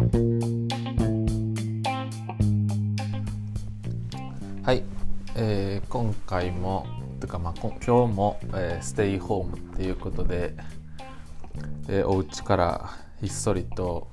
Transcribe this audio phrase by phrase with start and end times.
[0.00, 0.06] は
[4.72, 4.82] い、
[5.36, 6.86] えー、今回も
[7.20, 10.54] というかまあ今日も、えー、ステイホームっていうことで、
[11.90, 14.08] えー、お家からひっそりと、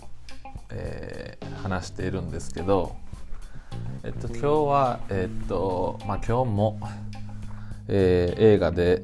[0.72, 2.98] えー、話しているんですけど、
[4.04, 6.82] えっと、今日は、えっとまあ、今日も、
[7.88, 9.04] えー、映画で、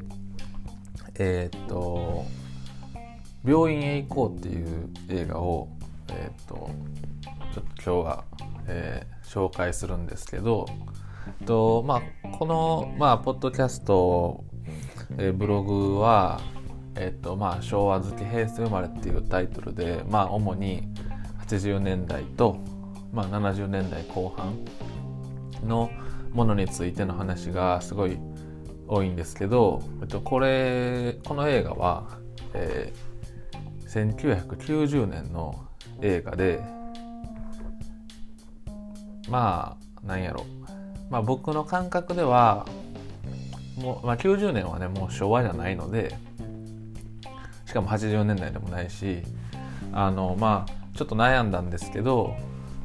[1.16, 2.26] えー、っと
[3.48, 5.70] 「病院へ行こう」っていう映画を、
[6.14, 6.70] えー、と
[7.54, 8.24] ちょっと今日は、
[8.68, 10.66] えー、紹介するんですけど、
[11.40, 14.44] えっとまあ、この、まあ、ポッドキャスト、
[15.18, 16.42] えー、ブログは、
[16.96, 20.88] えっとまあ、昭和好き平成生まれっていうタイトルで、まあ、主に
[21.48, 22.58] 80年代と、
[23.12, 24.66] まあ、70年代後半
[25.68, 25.90] の
[26.32, 28.18] ものについての話がすごい
[28.88, 32.20] 多いんですけど、えっと、これこの映画は、
[32.54, 35.68] えー、1990年の
[36.02, 36.62] 映画で
[39.30, 40.46] まあなんやろ。
[41.10, 42.66] まあ僕の感覚では
[43.78, 46.16] もう、まあ、90年はねもう昭和じゃないので
[47.66, 49.22] しかも80年代でもないし
[49.92, 52.36] あのまあちょっと悩んだんですけど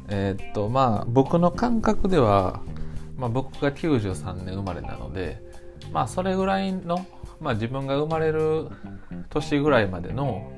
[0.08, 2.62] えー、っとまあ僕の感覚では、
[3.16, 5.42] まあ、僕が93年生まれなので
[5.92, 7.06] まあそれぐらいの、
[7.40, 8.68] まあ、自分が生まれる
[9.30, 10.52] 年ぐらいまでの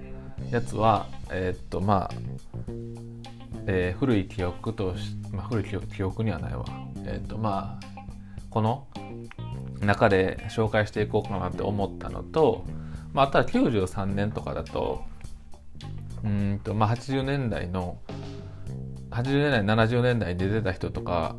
[0.50, 2.10] やつはえー、っとまあ、
[3.66, 6.64] えー、古い記憶とし、まあ、古い記憶にはないわ。
[7.06, 7.86] えっとまあ
[8.50, 8.86] この
[9.80, 12.64] 中で紹介していこうかなって思ったのと、
[13.12, 15.04] まあ、あとは93年とかだと
[16.24, 17.98] うんと、まあ、80年代の
[19.10, 21.36] 80年代70年代に出てた人とか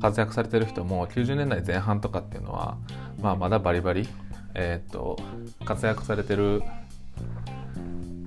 [0.00, 2.78] 活躍されてる人も90年代前半とかっていうのは、
[3.20, 4.08] まあ、まだバリバリ、
[4.54, 5.18] えーと、
[5.64, 6.62] 活躍されてる、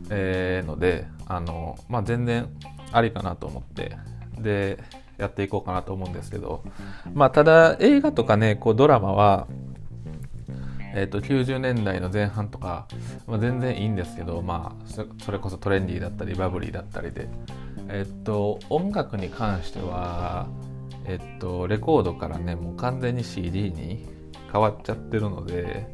[0.09, 2.49] えー、のであの、まあ、全然
[2.91, 3.97] ありかなと思って
[4.39, 4.79] で
[5.17, 6.63] やっていこうかなと思うんですけど、
[7.13, 9.47] まあ、ただ映画とかねこうドラマは、
[10.93, 12.87] えーと、90年代の前半とか、
[13.25, 14.85] まあ、全然いいんですけど、まあ、
[15.23, 17.27] それこそトレンディーだったりバブリーだったりで
[17.89, 20.47] えっと音楽に関しては
[21.05, 24.05] えっとレコードからねもう完全に CD に
[24.51, 25.87] 変わっちゃってるので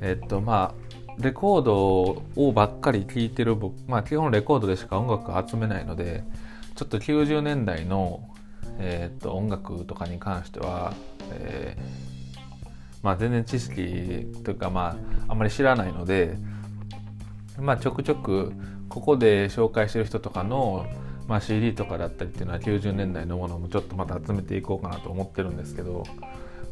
[0.00, 0.81] えっとまあ
[1.18, 6.24] レコードをばっかり聴いてる僕まあ基本レコードでしか音楽を集めないので
[6.74, 8.28] ちょっと90年代の、
[8.78, 10.94] えー、っと音楽とかに関しては、
[11.30, 12.40] えー、
[13.02, 14.96] まあ、全然知識というかま
[15.28, 16.36] ああんまり知らないので
[17.58, 18.52] まあちょくちょく
[18.88, 20.86] ここで紹介してる人とかの、
[21.28, 26.04] まあ、CD とかだったりっていうのは90年代のものもちょっとまた集めていこうかなと思ってるんですけど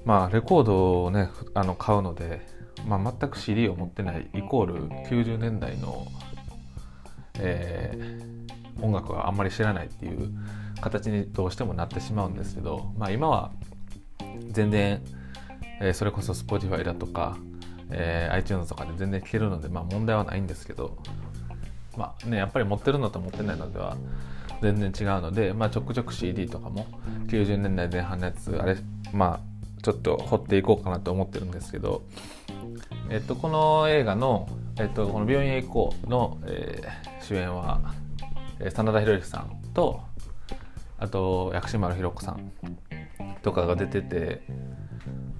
[0.04, 2.46] まあレコードをねあの買うので、
[2.86, 6.06] まあ、全く CD を持ってないイコール90年代の、
[7.38, 10.32] えー、音楽はあんまり知らないっていう
[10.80, 13.52] 形にどうしてもなってしまうんですけど、まあ、今は
[14.50, 15.02] 全然、
[15.80, 17.36] えー、それこそ Spotify だとか、
[17.90, 20.98] えー、iTunes とかで全然聴けるので、まあ、問題はないんですけど
[21.96, 23.96] まあね、やっぱり持ってるのと持ってないのでは
[24.62, 26.86] 全然違うので、まあ、ちょくちょく CD とかも
[27.26, 28.76] 90年代前半のやつあれ
[29.12, 29.50] まあ
[29.82, 32.02] ちょっと掘っていこうかなと思ってるんですけど、
[33.10, 34.48] えっと、この映画の
[34.78, 37.80] 「えっと、この病院へ行こうの」えー、主演は、
[38.60, 40.00] え、真田広之さんと
[40.98, 42.52] あと薬師丸ひろ子さん
[43.42, 44.42] とかが出てて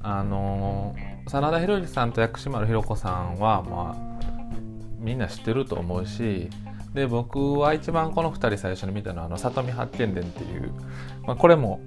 [0.02, 4.20] あのー、真田広之さんと薬師丸ひろ子さんはまあ
[4.98, 6.48] みんな知ってると思うし
[6.94, 10.72] で僕は一番この2人最初に見たのはあの里見八犬伝っていう、
[11.26, 11.80] まあ、これも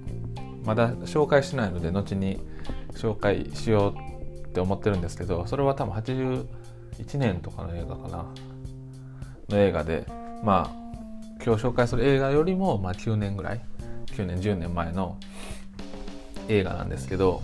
[0.64, 2.40] まだ紹介しないので後に
[2.94, 4.13] 紹介しよう
[4.54, 6.46] って思ってるんですけどそれは多分81
[7.18, 8.24] 年とかの映画かな。
[9.48, 10.06] の映画で
[10.44, 10.94] まあ
[11.44, 13.60] 今日紹介する映画よりもまあ9年ぐらい
[14.06, 15.18] 9年10年前の
[16.48, 17.42] 映画なんですけど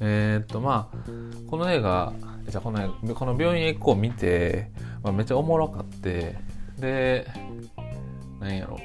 [0.00, 1.10] えー、っとまあ
[1.50, 2.12] この映画
[2.48, 4.70] じゃこのこの病院へ行こう見て、
[5.02, 6.36] まあ、めっちゃおもろかって
[6.78, 7.26] で
[8.38, 8.78] 何やろ。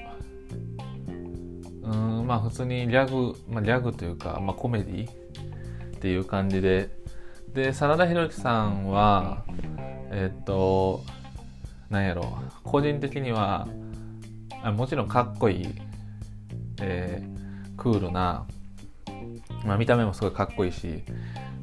[1.83, 7.02] うんまあ普通にギャグ、まあ、ギャグというか、まあ、コメディっていう感じで
[7.53, 9.43] で真田広之さんは
[10.11, 11.03] え、っと
[11.89, 13.67] 何やろ個人的には
[14.63, 15.75] あもちろんかっこいい、
[16.81, 18.45] えー、クールな、
[19.65, 21.03] まあ、見た目もすごいかっこいいし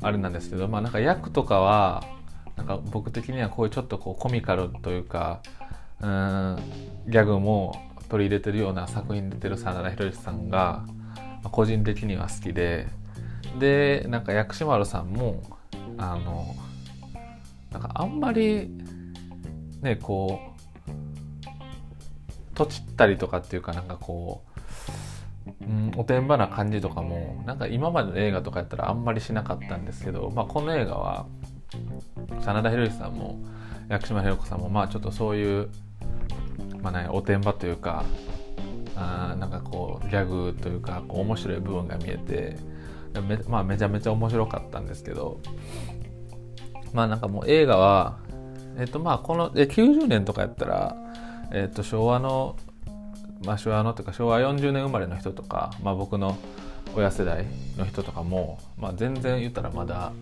[0.02, 2.02] あれなんですけど、まあなんか役とかは、
[2.56, 5.42] なんか僕的にはこういうちょっとこうコミカルというか、
[6.00, 6.58] うん、
[7.06, 7.74] ギャグも
[8.08, 10.84] 取り入れてるような作品出てる真田広之さんが、
[11.52, 12.88] 個人的には好きで、
[13.58, 15.42] で、なんか薬師丸さんも、
[16.00, 16.54] あの、
[17.70, 18.70] なんかあんまり、
[19.82, 20.50] ね、こう、
[22.54, 24.42] とちったりとかっていうかなんかこ
[25.46, 31.26] う、うん、おてんばな感じとかもなんか今までの映画とかやったらあんまりしなかったんですけど、まあ、この映画は
[32.44, 33.38] 真田広之さんも
[33.88, 35.70] 薬島ひろ子さんもまあちょっとそういう、
[36.82, 38.04] まあね、おてんばというか
[38.94, 42.58] あなんかこうギャグというかこう面白い部分が見えて
[43.14, 45.40] め,、まあ、めちゃめちゃ面白かったんですけど
[46.92, 48.18] まあなんかもう映画は
[48.78, 50.96] えっとまあこのえ90年とかやったら、
[51.52, 52.56] えっと、昭和の、
[53.44, 56.36] まあ、昭和のというか昭和40年生まれの人とか、まあ、僕の
[56.94, 57.46] 親世代
[57.76, 60.12] の人とかも、まあ、全然言ったらまだ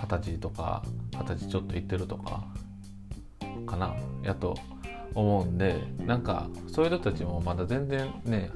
[0.00, 0.82] 二十歳とか
[1.12, 2.44] 二十歳ちょっといってるとか
[3.66, 4.56] かなやと
[5.14, 8.50] 思うんでなんかそういう人たちもまだ全然ね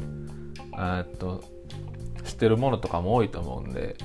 [0.79, 1.43] えっと
[2.35, 3.97] 知ってるものとかも多いと思うんで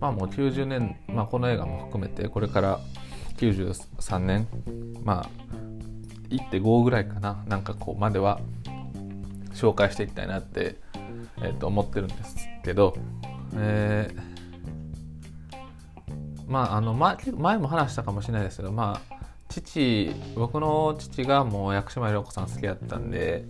[0.00, 2.80] まあもう90年、まあ、この映画も含めてこれから
[3.36, 4.48] 93年
[5.04, 5.30] まあ
[6.30, 8.40] 1.5ぐらいかななんかこうまでは
[9.52, 10.76] 紹介していきたいなって、
[11.38, 12.96] えー、と思ってるんですけど、
[13.54, 15.60] えー、
[16.48, 19.16] まああの前前も話したかもしれないですけどまあ
[19.48, 23.44] 父僕の父がもう薬師丸涼子さん好きだったんで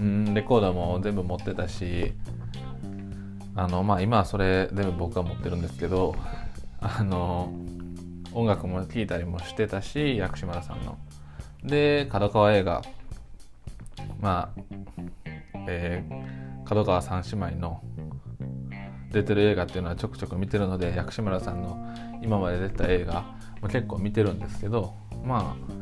[0.00, 2.12] うんレコードも全部持ってたし
[3.56, 6.14] あのまあ今はそれ全部僕が持ってるんですけど
[6.80, 7.52] あの
[8.32, 10.98] 音楽も聴いたりもしてたし薬師丸さんの。
[11.64, 12.82] で角川映画
[14.20, 14.60] まあ
[15.68, 17.82] えー、角川三姉妹の
[19.10, 21.76] 出てる映画っていうのはちょくちょく見てるので薬師丸さんの
[22.22, 24.94] 今まで出た映画、まあ、結構見てるんですけど
[25.24, 25.76] まあ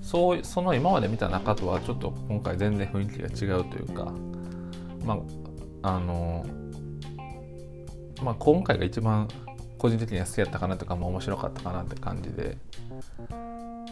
[0.00, 4.12] そうその今まで見た中とはちょっと今回全然雰囲気が違うというか
[5.04, 5.18] ま
[5.82, 6.46] ああの
[8.22, 9.28] まあ今回が一番
[9.78, 12.58] 個人的には好きやったかなとかも面白かったかなって感じで。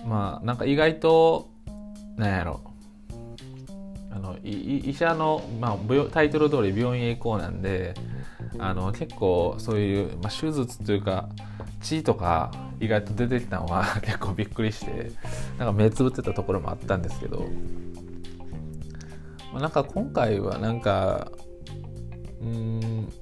[0.06, 1.48] まあなんか意外と
[2.16, 2.60] なんやろ。
[4.10, 5.78] あの医者の、まあ、
[6.10, 7.92] タイトル通り病院へ行こうなんで
[8.58, 11.28] あの結構そういう、まあ、手術というか
[11.82, 12.50] 血とか
[12.80, 15.12] 意外と出てきたのは 結構びっくりして
[15.58, 17.44] なんか目つぶってたところもあったんですけど、
[19.52, 21.30] まあ、なんか今回はなんか
[22.40, 23.12] うん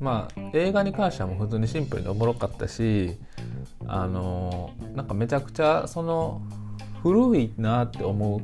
[0.00, 3.16] まあ映画に関してはもう普通にシンプルにおもろかったし
[3.86, 6.42] あのなんかめちゃくちゃその
[7.02, 8.40] 古いなって思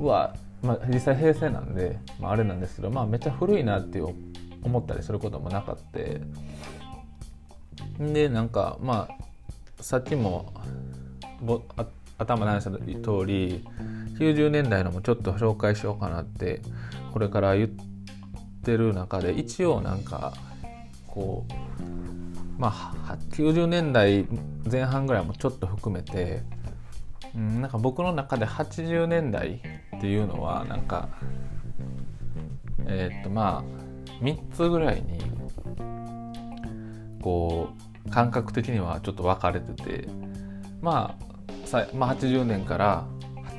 [0.00, 5.98] うは、まあ、実際平成なんで、まあ、あれなんですけど、まあ、めっちゃ古いなって思ったりすることもなかった
[7.98, 10.52] でなんかまあさっきも
[11.40, 11.62] ぼ
[12.18, 13.64] 頭の話した通り
[14.18, 16.60] 90年代のもちょっと紹介しようかなって
[17.12, 17.68] これから言っ
[18.62, 20.34] てる中で一応なんか
[21.10, 22.72] こうま
[23.08, 24.26] あ90年代
[24.70, 26.42] 前半ぐらいもちょっと含めて、
[27.34, 29.60] うん、なんか僕の中で80年代
[29.96, 31.08] っていうのはなんか
[32.86, 35.20] えー、っとまあ3つぐらいに
[37.20, 37.70] こ
[38.06, 40.08] う感覚的にはちょっと分かれてて
[40.80, 43.06] まあさ、まあ、80年から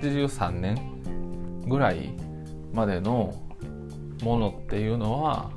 [0.01, 2.13] 83年ぐらい
[2.73, 3.33] までの
[4.23, 5.51] ものっていうのは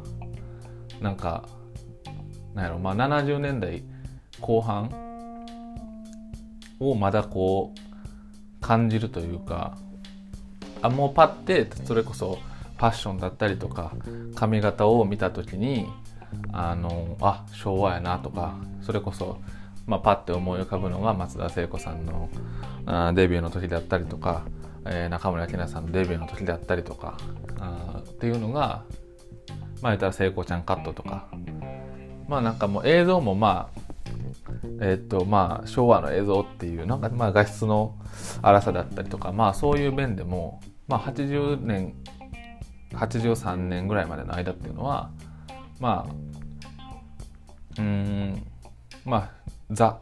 [1.00, 1.48] なんか
[2.54, 3.82] なんやろまあ70年代
[4.40, 4.90] 後半
[6.80, 9.76] をまだこう感じるというか
[10.82, 12.38] あもうパッてそれこそ
[12.76, 13.92] ファッションだったりとか
[14.34, 15.86] 髪型を見た時に
[16.52, 19.40] あのあ昭和やなとかそれこそ、
[19.86, 22.28] まあ、パッて思い浮かぶのが松田聖子さんの
[22.86, 24.42] あデビューの時だったりとか、
[24.86, 27.16] えー、中村明菜さんのデビューの時だったりとか
[27.58, 28.84] あっていうのが
[29.80, 31.28] まあ言ったら聖子ちゃんカットとか
[32.34, 33.80] まあなんかもう映像もまあ
[34.80, 37.94] えっ、とまあ昭和の映像っていうなんかまあ画質の
[38.42, 41.94] 荒さだったりとかまあそういう面でもまあ80年
[42.90, 45.12] 83年ぐらいまでの間っていうのは
[45.78, 46.08] ま
[47.78, 48.44] あうん
[49.04, 49.30] まあ
[49.70, 50.00] ザ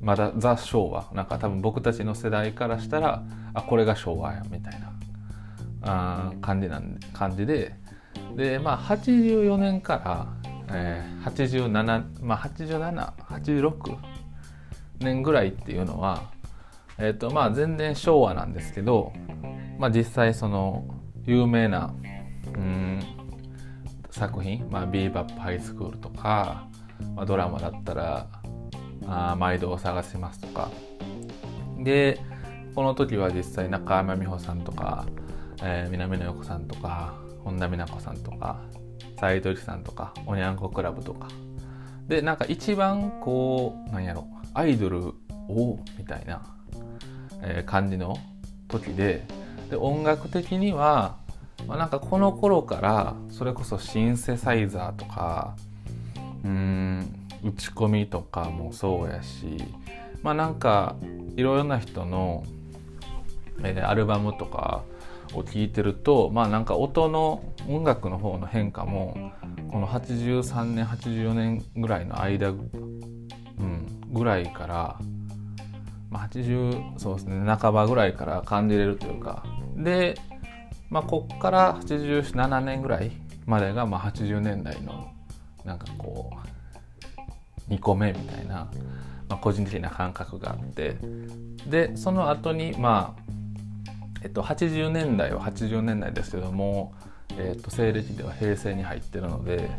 [0.00, 3.22] まだザ昭和なんか多分僕たちの世代からしたら
[3.54, 4.92] あこれが昭和やみたいな
[5.82, 7.76] あ感じなん感じで
[8.34, 10.39] でまあ84年から
[10.72, 13.96] えー、87まあ8786
[15.00, 16.30] 年ぐらいっていうのは
[16.98, 19.12] え、ー、とまあ全然昭和なんですけど
[19.78, 20.84] まあ実際その
[21.24, 21.94] 有名な
[22.54, 23.00] うん
[24.10, 26.66] 作品、まあ、ビーバップハイスクールとか、
[27.14, 28.26] まあ、ドラマだったら
[29.06, 30.70] 「あ毎度を探します」とか。
[31.82, 32.20] で
[32.74, 35.06] この時は実際中山美穂さんとか、
[35.62, 38.60] えー、南野陽子さんとか本田美奈子さんとか
[39.20, 41.28] 斎藤さんとかおにゃんこクラブとか。
[42.08, 45.14] でなんか一番こうなんやろアイドル
[45.48, 46.42] をみたいな
[47.42, 48.16] えー、感じの
[48.68, 49.24] 時で
[49.70, 51.16] で音楽的には、
[51.66, 55.54] まあ、なんかこの頃からそれこそシンセサイザーとか
[56.44, 59.58] うん打ち込みとかもそうやし
[60.22, 60.96] まあなんか
[61.36, 62.44] いろいろな人の、
[63.62, 64.82] えー、アルバムとか
[65.34, 69.32] を聴いてるとまあなんか音の音楽の方の変化も
[69.70, 74.98] この83年84年ぐらいの間、うん、ぐらいから、
[76.10, 79.44] まあ、80そうですね半ばぐらいから感じれるというか
[79.76, 80.16] で、
[80.88, 83.12] まあ、こっから87年ぐらい
[83.46, 85.12] までがまあ80年代の
[85.64, 86.30] なんかこ
[87.68, 88.70] う2個目みたいな、
[89.28, 90.96] まあ、個人的な感覚があって
[91.66, 93.39] でその後にまあ
[94.22, 96.94] えっと80年代は80年代ですけども、
[97.38, 99.70] えっと、西暦では平成に入ってるので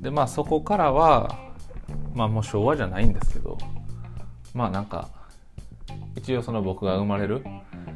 [0.00, 1.38] でまあそこからは
[2.14, 3.58] まあもう昭和じゃないんですけど
[4.52, 5.08] まあなんか
[6.16, 7.42] 一応その僕が生まれる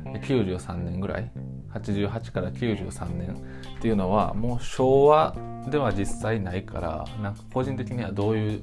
[0.05, 1.31] 93年ぐらい
[1.73, 3.31] 88から93年
[3.79, 5.37] っていうのはもう昭和
[5.71, 8.63] では実際ないからなんか個人的にはどういう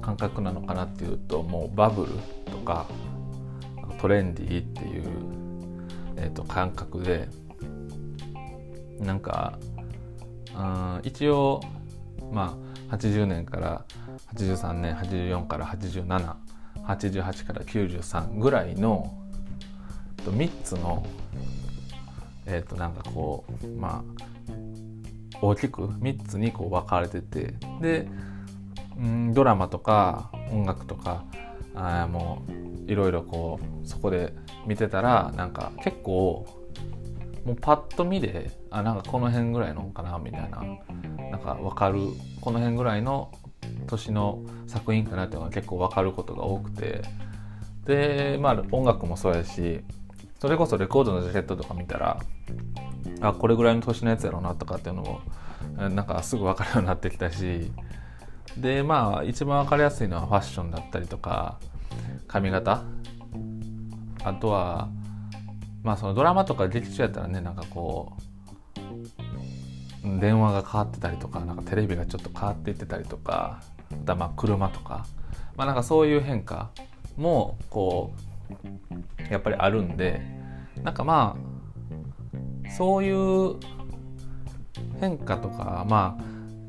[0.00, 2.12] 感覚なのかなっていうともうバブル
[2.50, 2.86] とか
[4.00, 5.04] トレンディーっていう、
[6.16, 7.28] えー、と感覚で
[8.98, 9.58] なんか
[10.56, 11.60] うん一応
[12.30, 12.56] ま
[12.90, 13.84] あ80年から
[14.34, 19.12] 83年84から8788から93ぐらいの
[20.24, 21.04] 3つの
[22.46, 24.22] えっ、となんかこうまあ
[25.40, 28.08] 大きく3つにこう分かれててで、
[28.96, 31.24] うん、ドラマとか音楽とか
[31.74, 32.42] あも
[32.86, 34.32] ういろいろこうそこで
[34.66, 36.46] 見てたらなんか結構
[37.44, 40.62] もうパッと見であなんかこの辺ぐらいのかなみたいな
[41.30, 42.00] なんか分かる
[42.40, 43.32] この辺ぐらいの
[43.86, 47.02] 年の作品かなっていうのが結構分かることが多くて
[47.84, 49.80] でまあ音楽もそうやし
[50.40, 52.20] それこそレコードのジャケットとか見たら
[53.20, 55.20] あこれぐらいの年のやつやろうなとかっていうのも
[55.76, 57.70] なんかすぐ分かるようになってきたし
[58.56, 61.58] でまあ一番分かりやすいのはファッションだったりとか
[62.26, 62.82] 髪型。
[64.24, 64.88] あとは
[65.82, 68.12] まあそのドラマとか劇中やったらねなんかこ
[70.04, 75.06] う電話が変わってたりとかなんかテレビがちょっと変わっていってたりとかあとはまあ車とか。
[75.56, 76.70] まあなんかそういう変化
[77.16, 78.14] もこ
[79.28, 80.22] うやっぱりあるんで
[80.82, 81.36] なんかま
[82.66, 83.56] あそういう
[85.00, 86.24] 変化とかまあ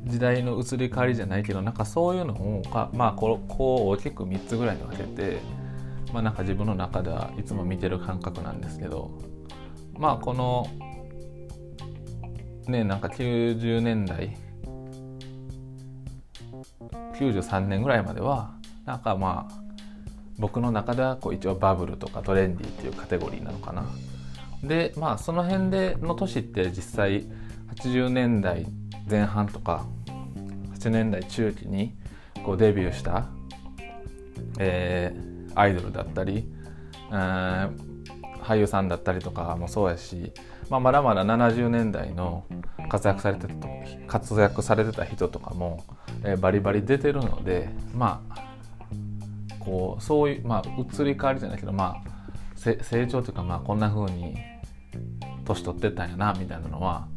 [0.06, 2.62] 時代の移り変わりじゃないけどなんかそういうのを
[2.94, 5.40] まあこうこう大きく3つぐらいに分けて
[6.12, 9.12] まあなんか自分の中ではいつも見てる感覚なんですけど
[9.94, 10.68] まあこの
[12.68, 14.36] ねなんか90年代
[17.14, 18.56] 93年ぐらいまでは
[18.86, 19.64] なんかまあ
[20.38, 23.86] 僕の中ではこう一応バブルとかトレンディっていうカテゴリーなのかな。
[24.64, 27.26] でまあその辺での年って実際
[27.76, 28.66] 80年代
[29.10, 29.86] 前半とか
[30.76, 31.94] 8年代中期に
[32.44, 33.26] こうデビューした、
[34.60, 36.46] えー、アイドルだったり、
[37.12, 37.70] えー、
[38.42, 40.34] 俳優さんだったりとかもそうやし、
[40.70, 42.46] まあ、まだまだ70年代の
[42.90, 43.54] 活躍されてた
[44.08, 45.84] 活躍されてた人とかも、
[46.24, 48.54] えー、バリバリ出てるのでまあ
[49.60, 52.14] こうそういうまあ移り変わりじゃないけどまあ
[52.58, 54.36] 成長というかまあこんな風に
[55.46, 57.08] 年取ってったんやなみたいなのは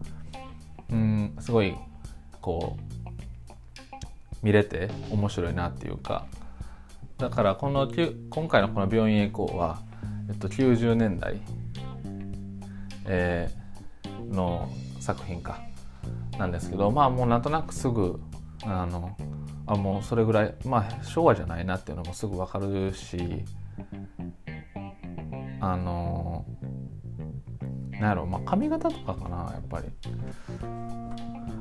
[0.91, 1.75] うんすごい
[2.41, 6.27] こう見れて面白いなっていうか。
[7.19, 7.91] だからこの
[8.29, 9.81] 今回のこの「病院へ行こうは」
[10.29, 11.41] えっと、90年代、
[13.07, 14.69] えー、の
[15.01, 15.61] 作品か。
[16.39, 18.21] なんですけどまあもうなんとなくすぐ
[18.65, 19.17] あの
[19.67, 23.45] あもうそれぐらいまあ昭和じゃないなっていうのもすぐ分かるし
[25.61, 26.45] あの
[28.01, 29.89] なんやろまあ髪型とかかなやっぱり。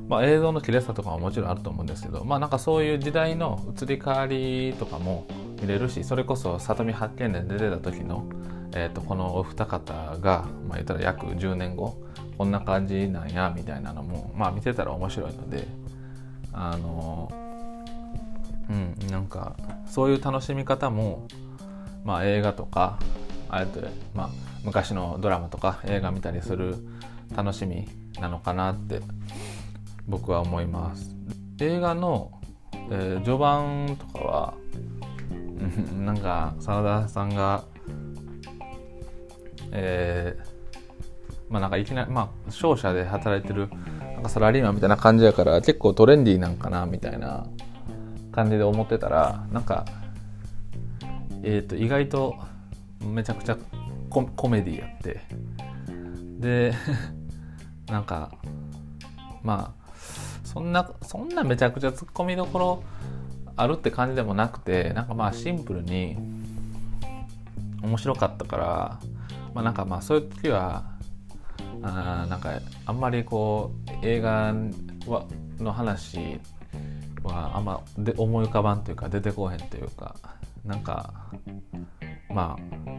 [0.08, 5.26] まあ、映像の綺麗さとかももちろんあると思うんですけどまあなんかそういう時代の移り変わりとかも
[5.60, 8.24] 見れるしそれこそ里見八犬伝で出てた時の、
[8.72, 12.00] えー、とこのお二方が、まあ、言ったら約10年後
[12.38, 15.66] こんな感じなんやみたいなのもまあ見てたら面白いので
[16.52, 17.28] あの
[18.70, 21.26] うんなんかそういう楽しみ方も、
[22.04, 22.98] まあ、映画とか
[23.48, 23.80] あえて、
[24.14, 24.30] まあ、
[24.64, 26.76] 昔のドラマとか映画見たりする
[27.34, 27.88] 楽しみ
[28.20, 29.00] なのかなって
[30.06, 31.14] 僕は思います。
[31.60, 32.32] 映画の、
[32.90, 34.54] えー、序盤とかは
[35.98, 37.64] なんか真田さんが
[39.72, 43.68] えー、まあなんかいきなりまあ商社で働いてる
[44.14, 47.46] なんかサラリーマンみたいな感じやから結構トレンディーなんかなみたいな
[48.32, 49.84] 感じで思ってたらなんか
[51.42, 52.36] えっ、ー、と意外と
[53.00, 53.56] めちゃくちゃ
[54.10, 55.20] ココメディやって。
[56.38, 56.74] で
[57.88, 58.32] なんか
[59.42, 59.86] まあ
[60.44, 62.82] そんなそんなめちゃくちゃツッコミどころ
[63.56, 66.16] あるって感じでもなくてなんかまあシンプルに
[67.82, 69.00] 面白かったから
[69.54, 70.84] まあなんかまあそういう時は
[71.82, 73.72] あなんかあんまりこ
[74.02, 74.54] う映画
[75.06, 75.26] は
[75.58, 76.40] の話
[77.22, 80.16] はあんまで思い浮かばんというか出てこへんというか
[80.66, 81.12] なんか
[82.30, 82.90] まあ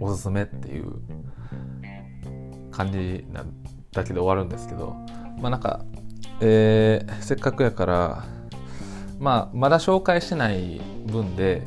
[0.00, 0.92] おすすめっていう
[2.70, 3.44] 感じな
[3.92, 4.96] だけで終わるんですけど
[5.38, 5.84] まあなんか、
[6.40, 8.24] えー、せっかくやから
[9.18, 11.66] まあまだ紹介してない分で、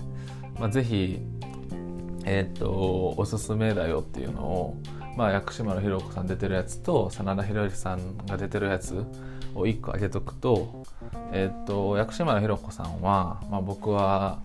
[0.59, 1.19] まあ、ぜひ
[2.27, 4.77] えっ、とおすすめだよっていうのを
[5.15, 9.05] まあ、薬師丸ひろ子さん出てるやつと真田広之さんが出てるやつ
[9.53, 10.83] を1個あげとくと,、
[11.31, 14.39] えーと、薬師丸ひろ子さんは、まあ、僕は、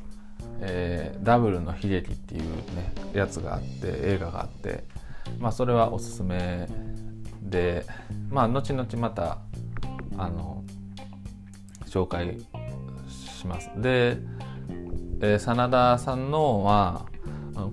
[0.61, 2.43] えー、ダブルの悲劇っていう
[2.75, 4.85] ねやつがあって映画があって、
[5.39, 6.69] まあ、それはおすすめ
[7.43, 7.87] で、
[8.29, 9.39] まあ、後々また
[10.19, 10.63] あの
[11.87, 12.39] 紹介
[13.09, 13.71] します。
[13.77, 14.19] で、
[15.21, 17.07] えー、真田さんのは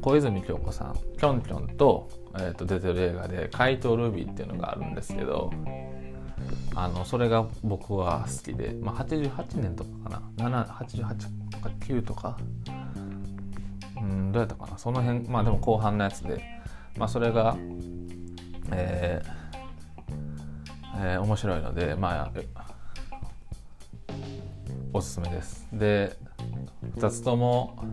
[0.01, 5.51] 小泉京子さんきょんきょんと,、えー、と出てる映画で「怪盗ルビー」っていうのがあるんですけど
[6.79, 10.63] あのそれが僕は好きで、まあ、88年とかかな。
[10.63, 12.37] 88とか9とか。
[13.99, 14.77] うんどうやったかな。
[14.77, 16.39] その辺まあでも後半のやつで、
[16.95, 17.57] まあ、それが
[18.71, 22.31] えー、えー、面白いのでまあ
[24.93, 25.67] おすすめです。
[25.73, 26.15] で
[26.95, 27.83] 2つとも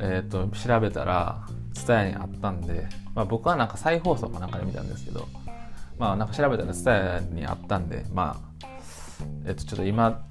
[0.00, 2.86] えーと、調べたら蔦屋にあったんで、
[3.16, 5.26] まあ、僕はなんか再放送かなんかで見たんですけど。
[5.98, 8.76] まあなんか調べたら TSUTAYA にあったんでまあ
[9.46, 10.24] えっ、とちょっと今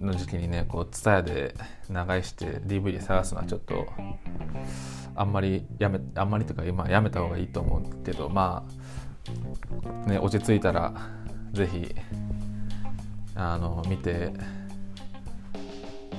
[0.00, 1.54] の時期にねこう TSUTAYA で
[1.88, 3.86] 長居して DVD 探すのはちょっと
[5.14, 8.66] あんまりやめあんまりというか今やめた方がいいと思うけどま
[10.06, 10.94] あね落ち着いたら
[11.52, 11.94] 是非
[13.34, 14.32] あの見て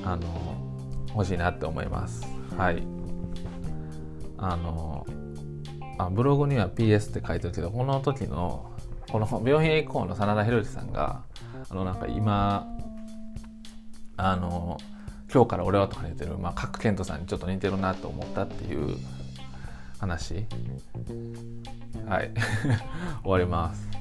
[0.03, 0.27] あの
[1.13, 2.25] 欲しいなって思います。
[2.57, 2.83] はい
[4.37, 5.05] あの
[5.97, 8.70] あブログには PS って書いてるけどこの時の
[9.11, 11.23] この病院へ行の真田広之さんが
[11.69, 12.65] あのなんか今
[14.15, 14.77] あの
[15.33, 18.97] 今日から俺はとか言ってる、まあ、賀来賢人さんにちょっと似てるなと思ったっていう
[19.99, 20.45] 話。
[22.07, 22.31] はい。
[23.23, 24.00] 終わります。